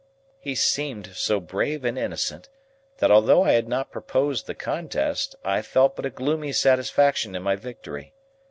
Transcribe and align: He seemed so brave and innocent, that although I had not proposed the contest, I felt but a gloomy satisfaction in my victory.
He 0.39 0.55
seemed 0.55 1.11
so 1.15 1.39
brave 1.39 1.85
and 1.85 1.95
innocent, 1.95 2.49
that 2.97 3.11
although 3.11 3.43
I 3.43 3.51
had 3.51 3.67
not 3.67 3.91
proposed 3.91 4.47
the 4.47 4.55
contest, 4.55 5.35
I 5.45 5.61
felt 5.61 5.95
but 5.95 6.07
a 6.07 6.09
gloomy 6.09 6.53
satisfaction 6.53 7.35
in 7.35 7.43
my 7.43 7.55
victory. 7.55 8.15